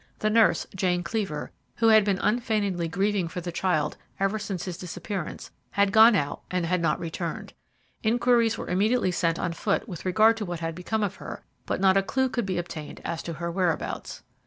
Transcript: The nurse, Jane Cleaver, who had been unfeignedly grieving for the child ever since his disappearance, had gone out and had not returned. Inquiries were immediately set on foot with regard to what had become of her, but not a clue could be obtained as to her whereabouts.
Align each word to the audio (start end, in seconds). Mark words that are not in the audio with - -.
The 0.17 0.31
nurse, 0.31 0.65
Jane 0.75 1.03
Cleaver, 1.03 1.51
who 1.75 1.89
had 1.89 2.03
been 2.03 2.17
unfeignedly 2.23 2.87
grieving 2.87 3.27
for 3.27 3.39
the 3.39 3.51
child 3.51 3.97
ever 4.19 4.39
since 4.39 4.65
his 4.65 4.75
disappearance, 4.75 5.51
had 5.69 5.91
gone 5.91 6.15
out 6.15 6.41
and 6.49 6.65
had 6.65 6.81
not 6.81 6.99
returned. 6.99 7.53
Inquiries 8.01 8.57
were 8.57 8.67
immediately 8.69 9.11
set 9.11 9.37
on 9.37 9.53
foot 9.53 9.87
with 9.87 10.03
regard 10.03 10.37
to 10.37 10.45
what 10.45 10.59
had 10.59 10.73
become 10.73 11.03
of 11.03 11.17
her, 11.17 11.43
but 11.67 11.79
not 11.79 11.97
a 11.97 12.01
clue 12.01 12.29
could 12.29 12.47
be 12.47 12.57
obtained 12.57 12.99
as 13.05 13.21
to 13.21 13.33
her 13.33 13.51
whereabouts. 13.51 14.23